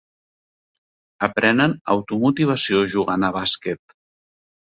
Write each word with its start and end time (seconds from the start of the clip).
Aprenen 1.27 1.75
automotivació 1.97 2.81
jugant 2.95 3.27
a 3.27 3.31
bàsquet. 3.37 3.97